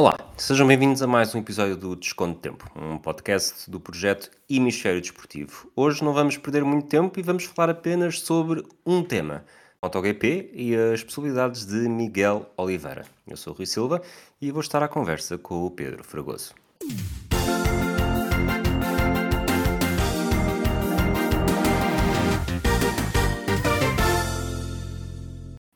[0.00, 4.30] Olá, sejam bem-vindos a mais um episódio do Desconto de Tempo, um podcast do projeto
[4.48, 5.70] Hemisfério Desportivo.
[5.76, 9.44] Hoje não vamos perder muito tempo e vamos falar apenas sobre um tema,
[9.82, 13.04] MotoGP e as possibilidades de Miguel Oliveira.
[13.28, 14.00] Eu sou o Rui Silva
[14.40, 16.54] e vou estar à conversa com o Pedro Fragoso.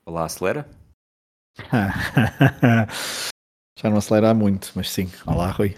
[0.03, 0.67] Olá, acelera.
[3.77, 5.11] Já não acelera muito, mas sim.
[5.27, 5.75] Olá, Rui.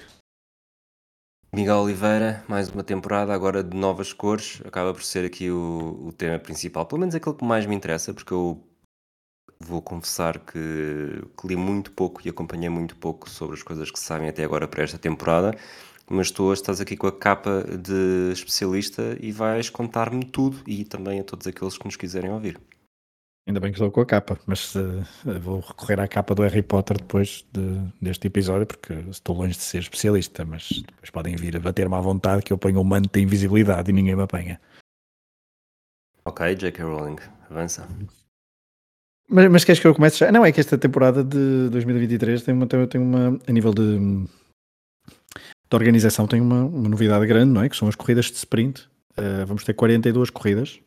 [1.52, 6.14] Miguel Oliveira, mais uma temporada agora de novas cores, acaba por ser aqui o, o
[6.14, 8.64] tema principal, pelo menos aquele que mais me interessa, porque eu
[9.60, 13.98] vou confessar que, que li muito pouco e acompanhei muito pouco sobre as coisas que
[13.98, 15.58] se sabem até agora para esta temporada,
[16.08, 20.86] mas tu hoje estás aqui com a capa de especialista e vais contar-me tudo e
[20.86, 22.60] também a todos aqueles que nos quiserem ouvir.
[23.48, 25.06] Ainda bem que estou com a capa, mas uh,
[25.40, 29.64] vou recorrer à capa do Harry Potter depois de, deste episódio, porque estou longe de
[29.64, 33.10] ser especialista, mas depois podem vir a bater-me à vontade que eu ponho um manto
[33.10, 34.60] de invisibilidade e ninguém me apanha.
[36.26, 36.84] Ok, J.K.
[36.84, 37.16] Rowling,
[37.50, 37.88] avança.
[39.30, 40.30] Mas, mas queres que eu comece já?
[40.30, 43.98] Não, é que esta temporada de 2023 tem uma, tem uma a nível de,
[45.08, 47.70] de organização, tem uma, uma novidade grande, não é?
[47.70, 48.90] Que são as corridas de sprint.
[49.18, 50.82] Uh, vamos ter 42 corridas,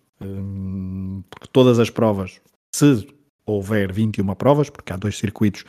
[1.30, 2.38] porque todas as provas
[2.74, 3.06] se
[3.44, 5.64] houver 21 provas, porque há dois circuitos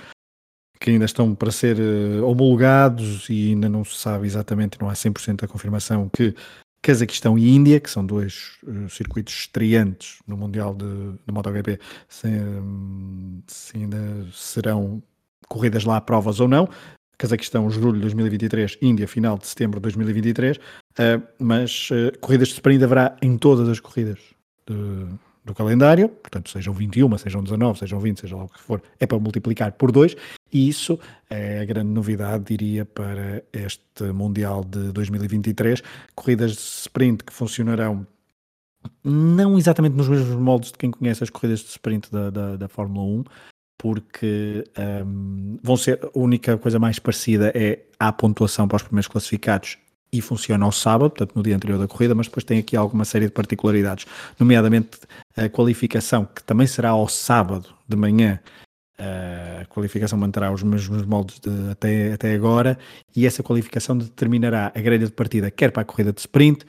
[0.81, 4.93] que ainda estão para ser uh, homologados e ainda não se sabe exatamente, não há
[4.93, 6.33] 100% a confirmação que
[6.81, 11.79] Cazaquistão e Índia, que são dois uh, circuitos estreantes no Mundial de, de MotoGP,
[12.09, 15.03] se, um, se, ainda serão
[15.47, 16.67] corridas lá provas ou não.
[17.19, 20.61] Cazaquistão, julho de 2023, Índia, final de setembro de 2023, uh,
[21.37, 24.17] mas corridas de sprint haverá em todas as corridas
[24.65, 25.05] de,
[25.43, 29.07] do calendário, portanto, sejam 21, sejam 19, sejam 20, seja lá o que for, é
[29.07, 30.15] para multiplicar por 2,
[30.53, 35.81] e isso é a grande novidade, diria, para este Mundial de 2023.
[36.13, 38.05] Corridas de sprint que funcionarão
[39.03, 42.67] não exatamente nos mesmos moldes de quem conhece as corridas de sprint da, da, da
[42.67, 43.23] Fórmula 1,
[43.77, 44.63] porque
[45.05, 49.77] um, vão ser a única coisa mais parecida é a pontuação para os primeiros classificados
[50.13, 53.05] e funciona ao sábado, portanto no dia anterior da corrida, mas depois tem aqui alguma
[53.05, 54.05] série de particularidades,
[54.37, 54.99] nomeadamente
[55.37, 58.39] a qualificação, que também será ao sábado de manhã,
[59.61, 62.77] a qualificação manterá os mesmos moldes de, até, até agora,
[63.15, 66.65] e essa qualificação determinará a grelha de partida, quer para a corrida de sprint,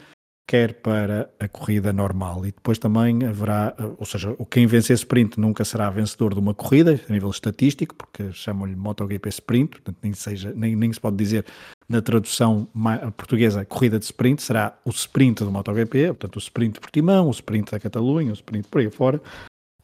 [0.53, 2.45] quer para a corrida normal.
[2.45, 7.01] E depois também haverá, ou seja, quem vencer sprint nunca será vencedor de uma corrida,
[7.09, 11.47] a nível estatístico, porque chamam-lhe MotoGP Sprint, portanto nem, seja, nem, nem se pode dizer
[11.89, 12.69] na tradução
[13.17, 17.31] portuguesa, corrida de sprint, será o sprint do MotoGP, portanto o sprint de Portimão, o
[17.31, 19.23] sprint da Catalunha, o sprint por aí fora.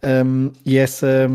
[0.05, 1.27] Um, e essa,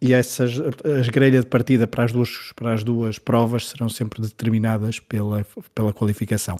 [0.00, 0.58] e essas,
[0.98, 5.46] as grelhas de partida para as, duas, para as duas provas serão sempre determinadas pela,
[5.72, 6.58] pela qualificação.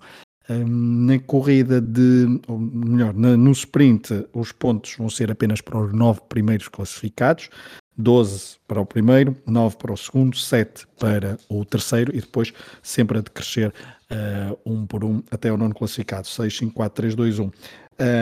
[0.48, 6.20] Na corrida de, ou melhor, no sprint, os pontos vão ser apenas para os nove
[6.28, 7.48] primeiros classificados.
[7.96, 12.52] 12 para o primeiro, 9 para o segundo, 7 para o terceiro e depois
[12.82, 13.72] sempre a decrescer
[14.10, 17.50] uh, um por um até o nono classificado, 6, 5, 4, 3, 2, 1.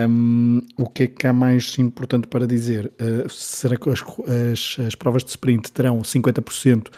[0.09, 2.93] Um, o que é que há mais importante para dizer?
[3.01, 4.01] Uh, será que as,
[4.53, 6.89] as, as, provas de sprint terão 50%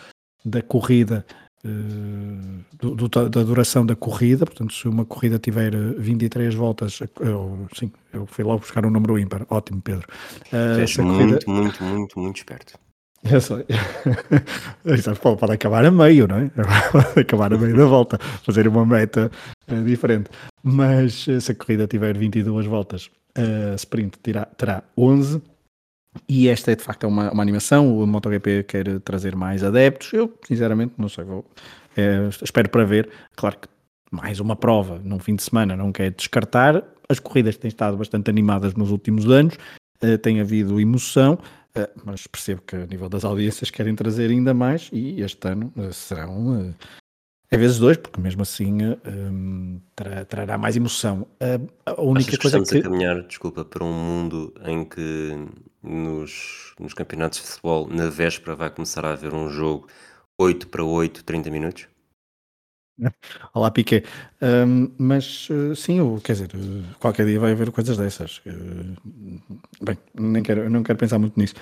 [0.44, 1.25] da corrida
[1.65, 7.93] do, do, da duração da corrida, portanto, se uma corrida tiver 23 voltas, eu, sim,
[8.12, 10.06] eu fui logo buscar um número ímpar, ótimo, Pedro.
[10.53, 12.78] Uh, muito, muito, muito, muito esperto.
[13.31, 13.65] Eu sei.
[15.23, 16.50] pode, pode acabar a meio, não é?
[16.91, 19.31] Pode acabar a meio da volta, fazer uma meta
[19.71, 20.29] uh, diferente.
[20.61, 25.41] Mas se a corrida tiver 22 voltas, a sprint terá, terá 11
[26.28, 27.99] e esta é de facto uma, uma animação.
[27.99, 30.12] O MotoGP quer trazer mais adeptos.
[30.12, 31.25] Eu, sinceramente, não sei.
[31.25, 31.45] Vou,
[31.97, 33.11] é, espero para ver.
[33.37, 33.69] Claro que
[34.11, 36.83] mais uma prova num fim de semana não quer descartar.
[37.09, 39.56] As corridas têm estado bastante animadas nos últimos anos.
[40.03, 41.39] Uh, tem havido emoção.
[41.77, 44.91] Uh, mas percebo que a nível das audiências querem trazer ainda mais.
[44.93, 46.75] E este ano uh, serão.
[47.52, 51.26] É vezes dois, porque mesmo assim um, trará, trará, mais emoção.
[51.84, 52.78] a única Achas coisa que estamos que...
[52.78, 55.37] a caminhar, desculpa, para um mundo em que
[55.82, 59.87] nos, nos campeonatos de futebol, na véspera, vai começar a haver um jogo
[60.38, 61.88] 8 para 8, 30 minutos?
[63.52, 64.06] Olá, Piquet.
[64.40, 66.50] Um, mas uh, sim, eu, quer dizer,
[66.98, 68.38] qualquer dia vai haver coisas dessas.
[68.46, 68.96] Uh,
[69.82, 71.55] bem, nem quero, não quero pensar muito nisso.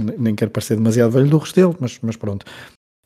[0.00, 2.46] Nem quero parecer demasiado velho do Restelo, mas, mas pronto.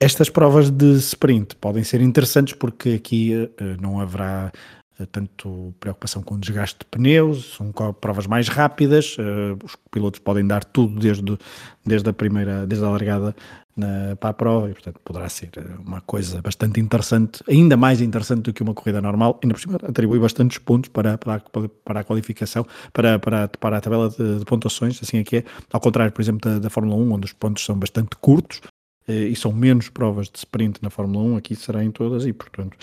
[0.00, 3.32] Estas provas de sprint podem ser interessantes porque aqui
[3.80, 4.52] não haverá
[4.98, 10.18] eh, tanto preocupação com o desgaste de pneus, são provas mais rápidas, uh, os pilotos
[10.18, 11.38] podem dar tudo desde,
[11.86, 13.34] desde a primeira, desde a largada
[13.76, 15.50] na, para a prova e, portanto, poderá ser
[15.86, 19.38] uma coisa bastante interessante, ainda mais interessante do que uma corrida normal.
[19.40, 21.40] Ainda por cima, atribui bastantes pontos para, para,
[21.84, 25.44] para a qualificação, para, para, para a tabela de, de, pontuações, assim é que é.
[25.72, 28.77] Ao contrário, por exemplo, da, da Fórmula 1, onde os pontos são bastante curtos eh,
[29.12, 32.76] e são menos provas de sprint na Fórmula 1, aqui será em todas e, portanto,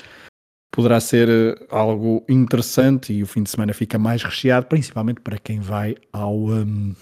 [0.75, 5.37] poderá ser eh, algo interessante e o fim de semana fica mais recheado, principalmente para
[5.37, 6.35] quem vai ao.
[6.35, 6.93] Um,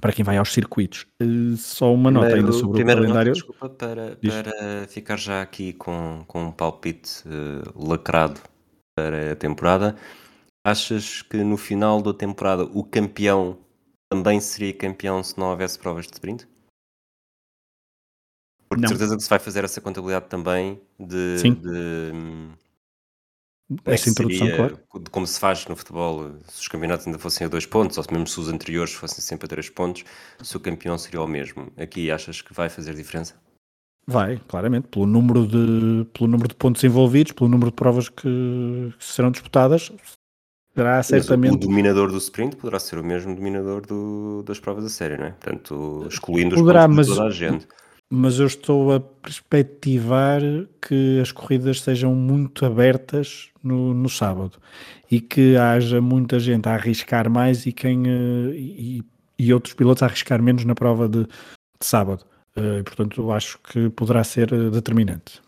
[0.00, 1.06] para quem vai aos circuitos.
[1.22, 3.14] Uh, só uma nota ainda sobre o calendário.
[3.14, 8.40] Nota, desculpa, para, para ficar já aqui com, com um palpite uh, lacrado
[8.96, 9.94] para a temporada.
[10.66, 13.58] Achas que no final da temporada o campeão
[14.10, 16.46] também seria campeão se não houvesse provas de sprint?
[18.74, 18.88] Porque não.
[18.88, 21.54] de certeza que se vai fazer essa contabilidade também de, Sim.
[21.54, 22.12] de
[23.86, 24.78] essa introdução, seria, claro.
[25.10, 28.26] Como se faz no futebol, se os campeonatos ainda fossem a dois pontos, ou mesmo
[28.26, 30.04] se os anteriores fossem sempre a três pontos,
[30.42, 31.72] se o campeão seria o mesmo.
[31.76, 33.34] Aqui achas que vai fazer diferença?
[34.06, 38.92] Vai, claramente, pelo número de, pelo número de pontos envolvidos, pelo número de provas que,
[38.98, 39.90] que serão disputadas,
[40.74, 41.54] será certamente.
[41.54, 45.24] o dominador do sprint poderá ser o mesmo dominador do, das provas da série, não
[45.24, 45.30] é?
[45.30, 47.66] Portanto, excluindo os poderá, pontos de toda a gente
[48.10, 50.40] mas eu estou a perspectivar
[50.80, 54.58] que as corridas sejam muito abertas no, no sábado
[55.10, 59.02] e que haja muita gente a arriscar mais e quem eh, e,
[59.38, 61.28] e outros pilotos a arriscar menos na prova de, de
[61.86, 62.24] sábado.
[62.56, 65.42] Uh, portanto, eu acho que poderá ser eh, determinante.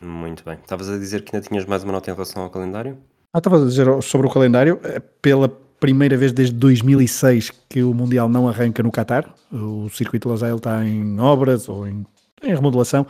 [0.00, 0.54] Muito bem.
[0.54, 2.98] Estavas a dizer que ainda tinhas mais uma nota em relação ao calendário?
[3.32, 4.80] Ah, estava a dizer sobre o calendário.
[5.22, 5.48] Pela
[5.80, 9.32] primeira vez desde 2006 que o Mundial não arranca no Qatar.
[9.52, 12.06] O circuito Losail está em obras ou em,
[12.42, 13.06] em remodelação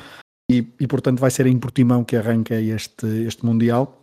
[0.50, 4.02] e, e, portanto, vai ser em Portimão que arranca este, este Mundial.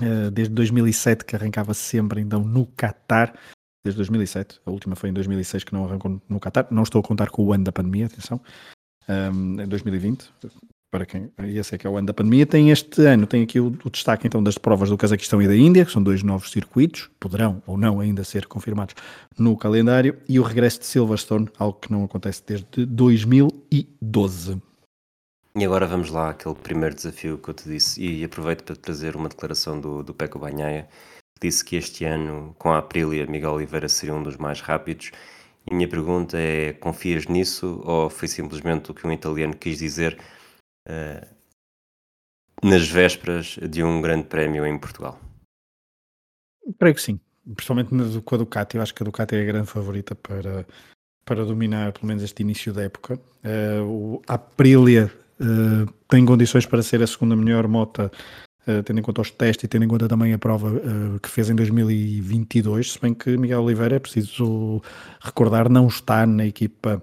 [0.00, 3.34] Uh, desde 2007 que arrancava sempre então no Qatar.
[3.84, 6.66] Desde 2007, a última foi em 2006 que não arrancou no Qatar.
[6.70, 8.40] Não estou a contar com o ano da pandemia, atenção.
[9.08, 10.32] Um, em 2020,
[10.90, 13.60] para quem ia ser que é o ano da pandemia, tem este ano, tem aqui
[13.60, 16.50] o, o, destaque então das provas do Cazaquistão e da Índia, que são dois novos
[16.50, 18.96] circuitos, poderão ou não ainda ser confirmados
[19.38, 24.60] no calendário, e o regresso de Silverstone, algo que não acontece desde 2012.
[25.54, 29.14] E agora vamos lá àquele primeiro desafio que eu te disse, e aproveito para trazer
[29.14, 30.88] uma declaração do, do Peco Banhaia,
[31.38, 35.12] que disse que este ano, com a Aprilia, Miguel Oliveira seria um dos mais rápidos,
[35.68, 39.78] e a minha pergunta é, confias nisso, ou foi simplesmente o que um italiano quis
[39.78, 40.18] dizer
[42.62, 45.18] nas vésperas de um grande prémio em Portugal?
[46.78, 47.18] Creio que sim,
[47.54, 47.90] principalmente
[48.22, 48.76] com a Ducati.
[48.76, 50.66] Eu acho que a Ducati é a grande favorita para,
[51.24, 53.18] para dominar pelo menos este início da época.
[53.44, 55.10] Uh, a Aprilia
[55.40, 58.10] uh, tem condições para ser a segunda melhor moto,
[58.66, 60.70] uh, tendo em conta os testes e tendo em conta também a prova
[61.22, 62.92] que fez em 2022.
[62.92, 64.82] Se bem que Miguel Oliveira, é preciso
[65.20, 67.02] recordar, não está na equipa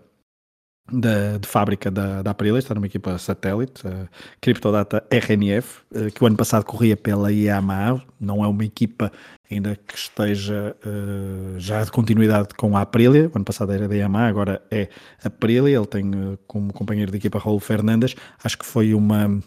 [0.91, 4.07] da, de fábrica da, da Aprilia, está numa equipa satélite, a
[4.39, 9.11] Cryptodata RNF, eh, que o ano passado corria pela Yamaha, não é uma equipa
[9.49, 13.95] ainda que esteja uh, já de continuidade com a Aprilia, o ano passado era da
[13.95, 14.89] Yamaha, agora é
[15.23, 19.39] a Aprilia, ele tem uh, como companheiro de equipa Raul Fernandes, acho que foi uma,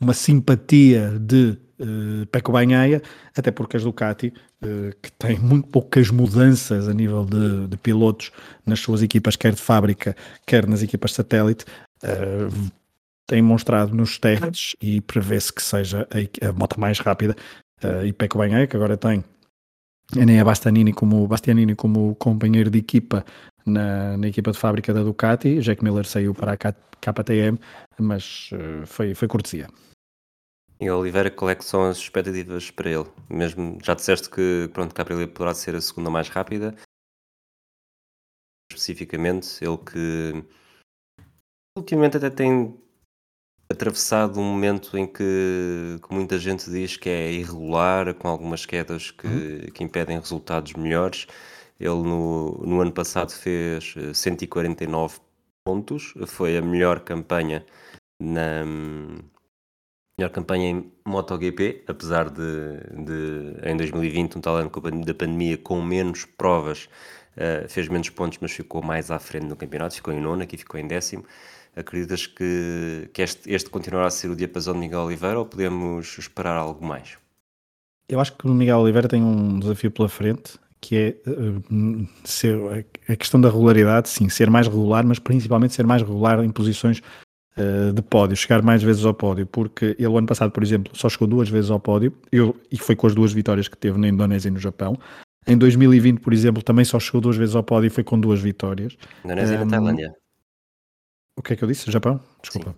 [0.00, 3.02] uma simpatia de uh, Pecco Bagnaia,
[3.36, 4.32] até porque as Ducati,
[4.62, 8.30] uh, que têm muito poucas mudanças a nível de, de, pilotos
[8.64, 11.64] nas suas equipas, quer de fábrica, quer nas equipas satélite,
[12.04, 12.70] uh,
[13.26, 17.34] têm mostrado nos testes e prevê-se que seja a, a moto mais rápida.
[18.06, 19.22] E Pecco Bagnaia, que agora tem
[20.14, 23.24] nem a Bastianini como, Bastianini como companheiro de equipa
[23.64, 25.60] na, na, equipa de fábrica da Ducati.
[25.60, 27.58] Jack Miller saiu para a KTM,
[27.98, 29.68] mas uh, foi, foi cortesia.
[30.78, 33.06] E Oliveira, qual é que são as expectativas para ele?
[33.30, 36.74] Mesmo já disseste que pronto, Aprilia poderá ser a segunda mais rápida.
[38.70, 40.44] Especificamente, ele que
[41.78, 42.78] ultimamente até tem
[43.70, 49.10] atravessado um momento em que, que muita gente diz que é irregular, com algumas quedas
[49.10, 49.70] que, uhum.
[49.72, 51.26] que impedem resultados melhores.
[51.80, 55.20] Ele no, no ano passado fez 149
[55.64, 57.66] pontos, foi a melhor campanha
[58.20, 58.64] na,
[60.18, 64.70] melhor campanha em MotoGP, apesar de, de em 2020, um tal ano
[65.04, 66.88] da pandemia, com menos provas,
[67.36, 70.56] uh, fez menos pontos, mas ficou mais à frente no campeonato, ficou em nono, aqui
[70.56, 71.24] ficou em décimo.
[71.76, 76.16] Acreditas que, que este, este continuará a ser o diapasão de Miguel Oliveira ou podemos
[76.16, 77.18] esperar algo mais?
[78.08, 82.86] Eu acho que o Miguel Oliveira tem um desafio pela frente, que é uh, ser,
[83.06, 87.02] a questão da regularidade, sim, ser mais regular, mas principalmente ser mais regular em posições
[87.58, 90.92] uh, de pódio, chegar mais vezes ao pódio, porque ele o ano passado, por exemplo,
[90.96, 93.98] só chegou duas vezes ao pódio, eu, e foi com as duas vitórias que teve
[93.98, 94.98] na Indonésia e no Japão.
[95.46, 98.40] Em 2020, por exemplo, também só chegou duas vezes ao pódio e foi com duas
[98.40, 98.96] vitórias.
[99.24, 100.12] Indonésia um, e na Tailândia.
[101.38, 101.90] O que é que eu disse?
[101.90, 102.20] Japão?
[102.42, 102.74] Desculpa.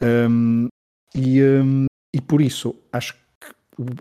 [0.00, 0.68] Um,
[1.14, 3.20] e, um, e por isso, acho que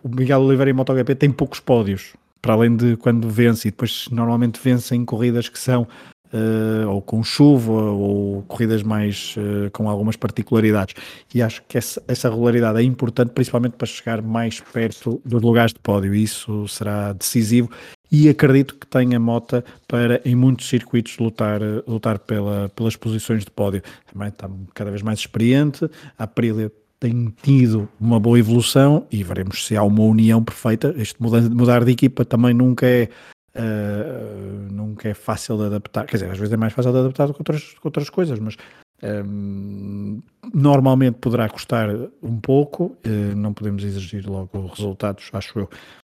[0.04, 4.08] o Miguel Oliveira em MotoGP tem poucos pódios, para além de quando vence, e depois
[4.12, 5.88] normalmente vence em corridas que são
[6.34, 10.96] uh, ou com chuva ou corridas mais uh, com algumas particularidades.
[11.34, 15.74] E acho que essa, essa regularidade é importante, principalmente para chegar mais perto dos lugares
[15.74, 16.14] de pódio.
[16.16, 17.70] Isso será decisivo
[18.12, 23.50] e acredito que tenha Mota para, em muitos circuitos, lutar, lutar pela, pelas posições de
[23.50, 23.82] pódio.
[24.12, 29.66] Também está cada vez mais experiente, a Aprilia tem tido uma boa evolução e veremos
[29.66, 30.94] se há uma união perfeita.
[30.98, 33.10] Este mudar de equipa também nunca é
[33.56, 37.28] uh, nunca é fácil de adaptar, quer dizer, às vezes é mais fácil de adaptar
[37.28, 38.58] do que outras, outras coisas, mas
[39.04, 40.22] um,
[40.54, 41.90] normalmente poderá custar
[42.22, 45.70] um pouco, uh, não podemos exigir logo resultados, acho eu,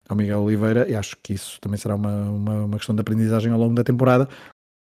[0.09, 3.53] ao Miguel Oliveira, e acho que isso também será uma, uma, uma questão de aprendizagem
[3.53, 4.29] ao longo da temporada.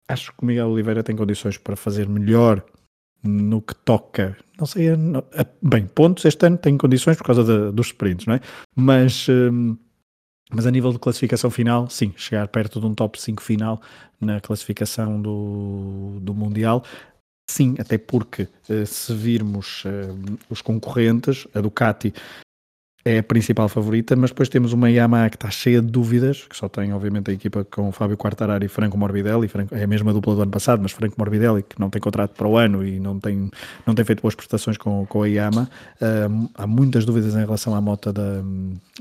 [0.09, 2.63] Acho que o Miguel Oliveira tem condições para fazer melhor
[3.23, 5.23] no que toca, não sei, não,
[5.61, 8.41] bem, pontos este ano tem condições por causa de, dos sprints, não é?
[8.75, 9.77] Mas, um,
[10.53, 13.81] mas a nível de classificação final, sim, chegar perto de um top 5 final
[14.19, 16.83] na classificação do, do Mundial,
[17.49, 22.13] sim, até porque uh, se virmos uh, os concorrentes, a Ducati
[23.03, 26.55] é a principal favorita, mas depois temos uma Yamaha que está cheia de dúvidas, que
[26.55, 30.13] só tem obviamente a equipa com Fábio Quartararo e Franco Morbidelli, Franco, é a mesma
[30.13, 32.99] dupla do ano passado, mas Franco Morbidelli que não tem contrato para o ano e
[32.99, 33.49] não tem,
[33.85, 35.67] não tem feito boas prestações com, com a Yamaha,
[36.01, 38.41] uh, há muitas dúvidas em relação à moto, da,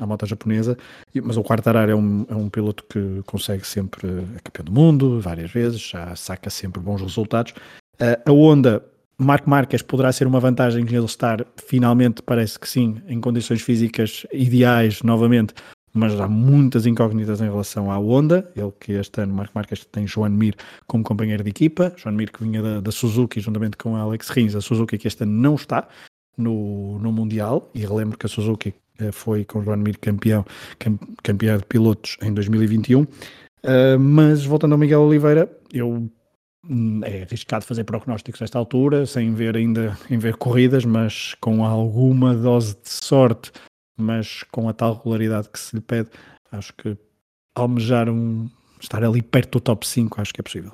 [0.01, 0.79] à moto japonesa,
[1.23, 5.21] mas o Quartararo é um, é um piloto que consegue sempre, é campeão do mundo
[5.21, 7.53] várias vezes, já saca sempre bons resultados,
[8.01, 8.83] uh, a Honda
[9.21, 14.27] Marco Marques poderá ser uma vantagem ele estar finalmente, parece que sim, em condições físicas
[14.33, 15.53] ideais novamente,
[15.93, 18.51] mas há muitas incógnitas em relação à Honda.
[18.57, 20.55] Ele que este ano, Marco Marques, tem Joan Mir
[20.87, 24.55] como companheiro de equipa, Joan Mir que vinha da, da Suzuki juntamente com Alex Rins,
[24.55, 25.87] a Suzuki que este ano não está
[26.35, 30.47] no, no Mundial, e relembro que a Suzuki eh, foi com Joan Mir campeão,
[31.23, 33.03] campeão de pilotos em 2021.
[33.03, 33.07] Uh,
[33.65, 36.11] eh, mas voltando ao Miguel Oliveira, eu
[37.05, 42.35] é arriscado fazer prognósticos nesta altura, sem ver ainda em ver corridas, mas com alguma
[42.35, 43.51] dose de sorte,
[43.97, 46.11] mas com a tal regularidade que se lhe pede,
[46.53, 46.97] acho que
[47.55, 48.49] almejar um
[48.81, 50.73] estar ali perto do top 5, acho que é possível.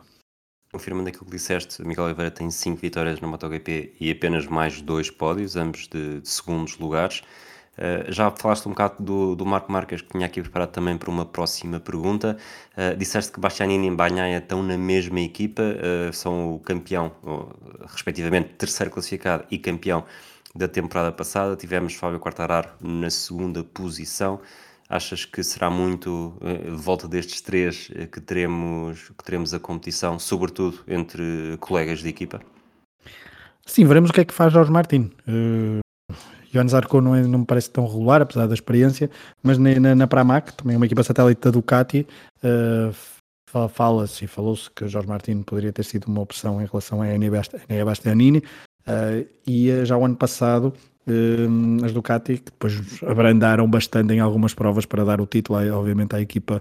[0.73, 5.11] Confirmando aquilo que disseste, Miguel Oliveira tem 5 vitórias na MotoGP e apenas mais dois
[5.11, 7.23] pódios, ambos de, de segundos lugares.
[7.77, 11.11] Uh, já falaste um bocado do, do Marco Marques, que tinha aqui preparado também para
[11.11, 12.37] uma próxima pergunta.
[12.77, 17.13] Uh, disseste que Bastianini e Banhaia estão na mesma equipa, uh, são o campeão,
[17.89, 20.05] respectivamente terceiro classificado e campeão
[20.55, 21.55] da temporada passada.
[21.55, 24.41] Tivemos Fábio Quartararo na segunda posição.
[24.89, 30.79] Achas que será muito de volta destes três que teremos, que teremos a competição, sobretudo
[30.87, 32.41] entre colegas de equipa?
[33.67, 35.11] Sim, veremos o que é que faz Jorge Martin.
[36.57, 39.11] Johannes Arco não, é, não me parece tão regular, apesar da experiência,
[39.43, 42.07] mas na, na, na Pramac, também é uma equipa satélite da Ducati,
[42.43, 47.09] uh, fala-se e falou-se que Jorge Martins poderia ter sido uma opção em relação a
[47.09, 50.73] Enea Bastianini, uh, e já o ano passado
[51.85, 56.21] as Ducati, que depois abrandaram bastante em algumas provas para dar o título, obviamente, à
[56.21, 56.61] equipa,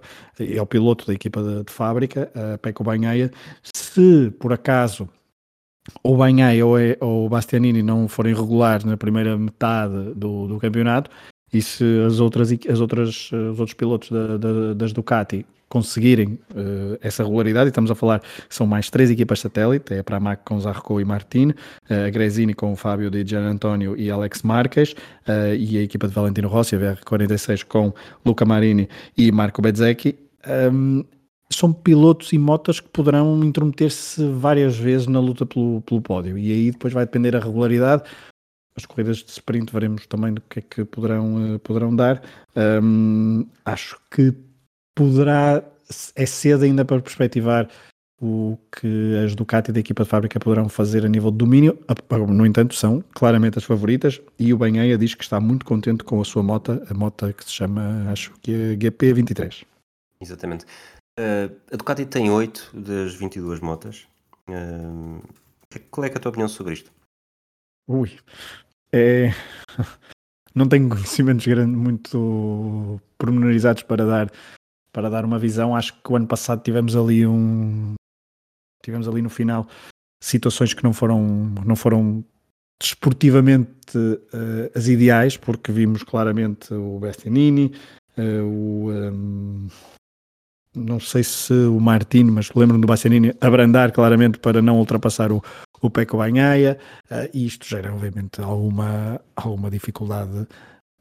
[0.59, 3.31] ao piloto da equipa de, de fábrica, a Pecco Bagnaia,
[3.63, 5.09] se por acaso
[6.03, 10.57] o Banhai ou, é, ou o Bastianini não forem regulares na primeira metade do, do
[10.59, 11.09] campeonato
[11.53, 16.97] e se as outras, as outras, os outros pilotos da, da, das Ducati conseguirem uh,
[17.01, 20.41] essa regularidade, e estamos a falar são mais três equipas satélite, é para a Mac
[20.45, 24.43] com Zarco e Martin, uh, a Gresini com o Fábio de Gian Antonio e Alex
[24.43, 24.91] Marques,
[25.27, 27.93] uh, e a equipa de Valentino Rossi, a VR46 com
[28.25, 28.87] Luca Marini
[29.17, 30.17] e Marco Bezzecchi.
[30.47, 31.03] Um,
[31.55, 36.37] são pilotos e motas que poderão intrometer-se várias vezes na luta pelo, pelo pódio.
[36.37, 38.03] E aí depois vai depender a regularidade.
[38.77, 42.21] As corridas de sprint veremos também do que é que poderão, uh, poderão dar.
[42.55, 44.33] Um, acho que
[44.93, 45.63] poderá
[46.15, 47.69] é cedo ainda para perspectivar
[48.19, 51.77] o que as Ducati da equipa de fábrica poderão fazer a nível de domínio,
[52.29, 54.21] no entanto são claramente as favoritas.
[54.39, 57.43] E o Banheia diz que está muito contente com a sua moto, a moto que
[57.43, 59.65] se chama, acho que é GP23
[60.21, 60.65] Exatamente.
[61.19, 64.07] Uh, a Ducati tem 8 das 22 motas.
[64.49, 65.21] Uh,
[65.89, 66.91] qual é, é a tua opinião sobre isto?
[67.87, 68.17] Ui,
[68.91, 69.31] é...
[70.53, 74.31] não tenho conhecimentos grandes, muito pormenorizados para dar,
[74.91, 75.75] para dar uma visão.
[75.75, 77.93] Acho que o ano passado tivemos ali um.
[78.83, 79.67] Tivemos ali no final
[80.21, 81.23] situações que não foram,
[81.65, 82.25] não foram
[82.81, 87.71] desportivamente uh, as ideais, porque vimos claramente o Bastianini,
[88.17, 89.67] uh, o, um,
[90.75, 95.43] não sei se o Martino, mas lembro-me do Bastianini abrandar claramente para não ultrapassar o,
[95.81, 96.77] o Peco Banhaia,
[97.09, 100.47] uh, e isto gera obviamente alguma, alguma dificuldade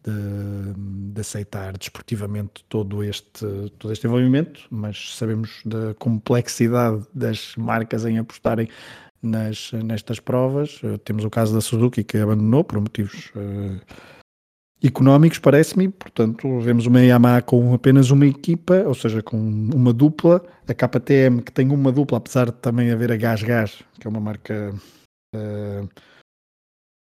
[0.02, 3.46] de, de, aceitar desportivamente todo este,
[3.78, 8.68] todo este envolvimento, mas sabemos da complexidade das marcas em apostarem
[9.22, 10.82] nas, nestas provas.
[10.82, 13.80] Uh, temos o caso da Suzuki que abandonou por motivos uh,
[14.86, 20.44] económicos, parece-me, portanto, vemos uma Yamaha com apenas uma equipa, ou seja, com uma dupla,
[20.68, 24.10] a KTM que tem uma dupla, apesar de também haver a Gas Gas, que é
[24.10, 24.74] uma marca
[25.34, 25.88] uh,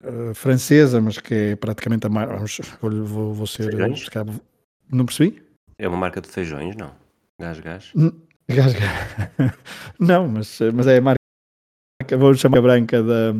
[0.03, 2.43] uh, francesa, mas que é praticamente a marca.
[2.81, 3.71] Vou, vou ser.
[4.91, 5.41] Não percebi?
[5.77, 6.91] É uma marca de feijões, não?
[7.39, 7.91] Gas Gas?
[8.49, 9.53] Gas Gas.
[9.99, 13.33] não, mas, mas é a marca, vou chamar a branca da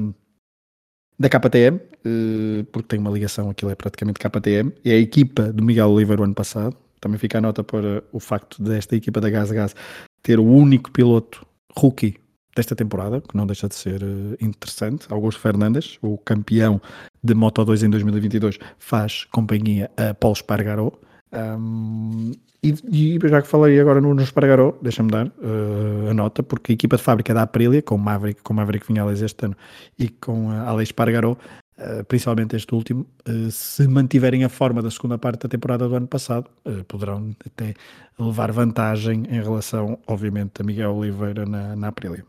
[1.20, 5.62] da KTM, eh, porque tem uma ligação, aquilo é praticamente KTM, é a equipa do
[5.62, 6.76] Miguel Oliveira o ano passado.
[7.02, 9.76] Também fica a nota para o facto desta equipa da Gas Gas
[10.24, 11.46] ter o único piloto
[11.78, 12.18] rookie
[12.56, 15.08] desta temporada, que não deixa de ser eh, interessante.
[15.10, 16.82] Augusto Fernandes, o campeão
[17.22, 20.92] de Moto 2 em 2022, faz companhia a Paulo Spargaró.
[21.34, 22.32] Um,
[22.62, 26.74] e, e, já que falei agora no, no Espargaró, deixa-me dar uh, a nota, porque
[26.74, 29.56] a equipa de fábrica da Aprilia, com Maverick, com Maverick Vinhales este ano
[29.98, 34.92] e com a Alex Espargaró, uh, principalmente este último, uh, se mantiverem a forma da
[34.92, 36.50] segunda parte da temporada do ano passado,
[36.88, 37.74] poderão até
[38.20, 42.26] levar vantagem em relação, obviamente, a Miguel Oliveira na, na Aprilia.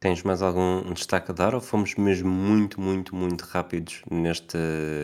[0.00, 4.56] Tens mais algum destaque a dar ou fomos mesmo muito, muito, muito rápidos neste,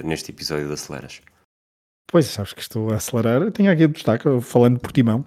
[0.04, 1.20] neste episódio de Aceleras?
[2.14, 3.50] Pois, sabes que estou a acelerar.
[3.50, 5.24] Tenho aqui o destaque, falando de Portimão,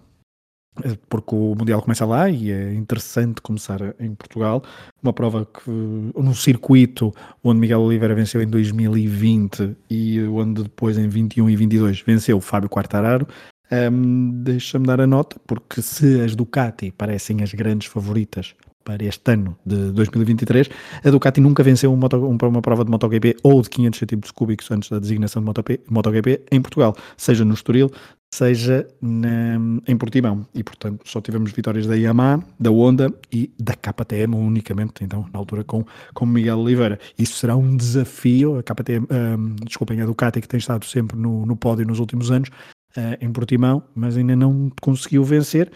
[0.85, 4.63] eh, porque o Mundial começa lá e é interessante começar em Portugal.
[5.03, 7.13] Uma prova que, num circuito
[7.43, 12.69] onde Miguel Oliveira venceu em 2020 e onde depois em 21 e 22 venceu Fábio
[12.69, 13.27] Quartararo.
[13.69, 18.55] Um, Deixa-me dar a nota, porque se as Ducati parecem as grandes favoritas
[18.87, 20.69] para este ano de 2023,
[21.03, 24.89] a Ducati nunca venceu uma, uma prova de MotoGP ou de 500 cm cúbicos antes
[24.89, 25.51] da designação de
[25.89, 27.91] MotoGP em Portugal, seja no Estoril,
[28.33, 30.47] seja na, em Portimão.
[30.55, 35.37] E, portanto, só tivemos vitórias da Yamaha, da Honda e da KTM unicamente, então, na
[35.37, 36.97] altura com, com Miguel Oliveira.
[37.19, 41.45] Isso será um desafio, a KTM, um, desculpem, a Ducati que tem estado sempre no,
[41.45, 42.47] no pódio nos últimos anos,
[42.95, 45.69] uh, em Portimão, mas ainda não conseguiu vencer.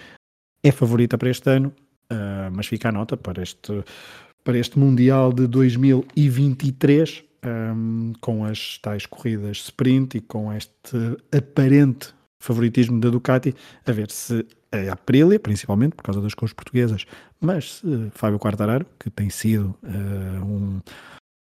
[0.64, 1.74] É favorita para este ano,
[2.12, 3.84] Uh, mas fica a nota para este,
[4.44, 10.98] para este Mundial de 2023, um, com as tais corridas sprint e com este
[11.32, 17.06] aparente favoritismo da Ducati, a ver se a Aprilia, principalmente por causa das cores portuguesas,
[17.40, 20.82] mas se Fábio Quartararo, que tem sido uh, um,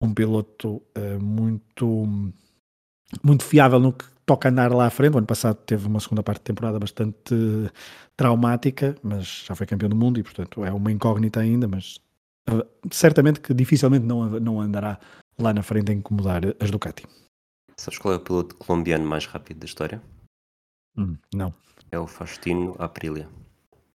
[0.01, 2.07] um piloto uh, muito,
[3.23, 5.15] muito fiável no que toca andar lá à frente.
[5.15, 7.35] O ano passado teve uma segunda parte de temporada bastante
[8.17, 11.69] traumática, mas já foi campeão do mundo e, portanto, é uma incógnita ainda.
[11.69, 11.99] Mas
[12.49, 14.99] uh, certamente que dificilmente não, não andará
[15.39, 17.07] lá na frente a incomodar as Ducati.
[17.77, 20.01] Sabes qual é o piloto colombiano mais rápido da história?
[20.97, 21.53] Hum, não.
[21.91, 23.29] É o Faustino Aprilia.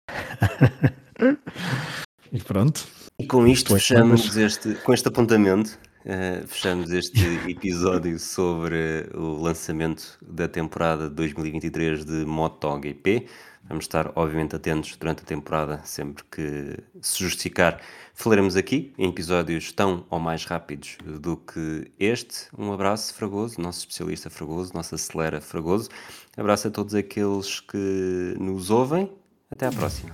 [2.32, 2.88] e pronto.
[3.20, 10.18] E com isto fechamos este, com este apontamento Uh, fechamos este episódio sobre o lançamento
[10.22, 13.28] da temporada 2023 de MotoGP.
[13.68, 17.82] Vamos estar, obviamente, atentos durante a temporada, sempre que se justificar.
[18.14, 22.48] Falaremos aqui em episódios tão ou mais rápidos do que este.
[22.58, 25.90] Um abraço, Fragoso, nosso especialista Fragoso, nosso acelera Fragoso.
[26.38, 29.12] Abraço a todos aqueles que nos ouvem.
[29.52, 30.10] Até à próxima.